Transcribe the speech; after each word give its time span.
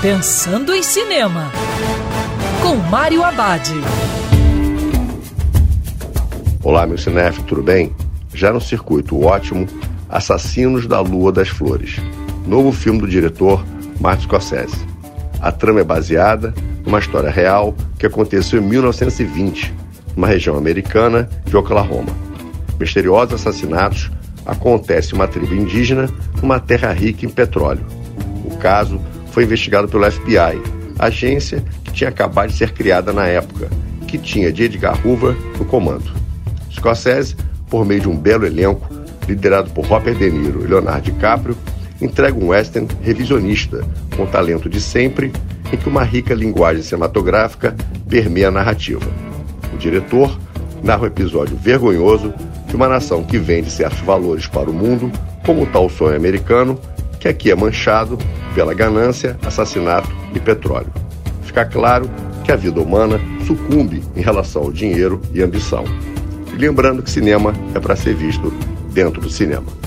Pensando 0.00 0.72
em 0.72 0.80
Cinema, 0.80 1.50
com 2.62 2.76
Mário 2.88 3.24
Abad. 3.24 3.68
Olá, 6.62 6.86
meu 6.86 6.96
cinef, 6.96 7.42
tudo 7.42 7.64
bem? 7.64 7.92
Já 8.32 8.52
no 8.52 8.60
circuito 8.60 9.20
ótimo, 9.20 9.66
Assassinos 10.08 10.86
da 10.86 11.00
Lua 11.00 11.32
das 11.32 11.48
Flores, 11.48 11.96
novo 12.46 12.70
filme 12.70 13.00
do 13.00 13.08
diretor 13.08 13.64
Martin 14.00 14.22
Scorsese. 14.22 14.86
A 15.40 15.50
trama 15.50 15.80
é 15.80 15.84
baseada 15.84 16.54
numa 16.86 17.00
história 17.00 17.28
real 17.28 17.74
que 17.98 18.06
aconteceu 18.06 18.62
em 18.62 18.66
1920, 18.66 19.74
numa 20.14 20.28
região 20.28 20.56
americana 20.56 21.28
de 21.44 21.56
Oklahoma. 21.56 22.16
Misteriosos 22.78 23.34
assassinatos 23.34 24.12
acontecem 24.46 25.14
em 25.14 25.16
uma 25.16 25.26
tribo 25.26 25.56
indígena 25.56 26.08
numa 26.40 26.60
terra 26.60 26.92
rica 26.92 27.26
em 27.26 27.28
petróleo. 27.28 27.84
O 28.44 28.56
caso 28.58 29.00
foi 29.32 29.44
investigado 29.44 29.88
pelo 29.88 30.10
FBI, 30.10 30.60
agência 30.98 31.62
que 31.84 31.92
tinha 31.92 32.10
acabado 32.10 32.50
de 32.50 32.56
ser 32.56 32.72
criada 32.72 33.12
na 33.12 33.26
época, 33.26 33.68
que 34.06 34.18
tinha 34.18 34.52
de 34.52 34.64
Edgar 34.64 34.98
Hoover 35.06 35.36
no 35.58 35.64
comando. 35.64 36.10
Scorsese, 36.72 37.36
por 37.68 37.84
meio 37.84 38.00
de 38.00 38.08
um 38.08 38.16
belo 38.16 38.46
elenco, 38.46 38.88
liderado 39.28 39.70
por 39.70 39.84
Robert 39.84 40.16
De 40.16 40.30
Niro 40.30 40.64
e 40.64 40.66
Leonardo 40.66 41.02
DiCaprio, 41.02 41.56
entrega 42.00 42.38
um 42.38 42.48
western 42.48 42.88
revisionista, 43.02 43.84
com 44.16 44.24
o 44.24 44.26
talento 44.26 44.68
de 44.68 44.80
sempre, 44.80 45.32
em 45.72 45.76
que 45.76 45.88
uma 45.88 46.02
rica 46.02 46.34
linguagem 46.34 46.82
cinematográfica 46.82 47.76
permeia 48.08 48.48
a 48.48 48.52
narrativa. 48.52 49.06
O 49.72 49.76
diretor 49.76 50.38
narra 50.82 51.02
um 51.02 51.06
episódio 51.06 51.56
vergonhoso 51.56 52.32
de 52.66 52.76
uma 52.76 52.88
nação 52.88 53.22
que 53.22 53.38
vende 53.38 53.70
certos 53.70 54.00
valores 54.00 54.46
para 54.46 54.70
o 54.70 54.72
mundo, 54.72 55.10
como 55.44 55.62
o 55.62 55.66
tal 55.66 55.88
sonho 55.88 56.16
americano, 56.16 56.78
que 57.18 57.28
aqui 57.28 57.50
é 57.50 57.54
manchado 57.54 58.18
pela 58.58 58.74
ganância, 58.74 59.38
assassinato 59.46 60.10
e 60.34 60.40
petróleo. 60.40 60.92
Fica 61.44 61.64
claro 61.64 62.10
que 62.44 62.50
a 62.50 62.56
vida 62.56 62.80
humana 62.80 63.20
sucumbe 63.46 64.02
em 64.16 64.20
relação 64.20 64.62
ao 64.62 64.72
dinheiro 64.72 65.22
e 65.32 65.40
ambição. 65.40 65.84
E 66.52 66.56
lembrando 66.56 67.00
que 67.00 67.08
cinema 67.08 67.54
é 67.72 67.78
para 67.78 67.94
ser 67.94 68.16
visto 68.16 68.52
dentro 68.92 69.20
do 69.20 69.30
cinema. 69.30 69.77